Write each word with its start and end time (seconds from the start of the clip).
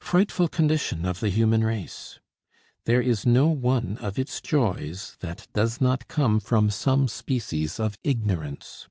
Frightful 0.00 0.48
condition 0.48 1.06
of 1.06 1.20
the 1.20 1.30
human 1.30 1.64
race! 1.64 2.20
there 2.84 3.00
is 3.00 3.24
no 3.24 3.46
one 3.46 3.96
of 3.96 4.18
its 4.18 4.42
joys 4.42 5.16
that 5.20 5.48
does 5.54 5.80
not 5.80 6.06
come 6.06 6.38
from 6.38 6.68
some 6.68 7.08
species 7.08 7.80
of 7.80 7.96
ignorance. 8.04 8.90